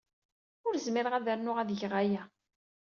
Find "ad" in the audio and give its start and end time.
1.15-1.27, 1.59-1.69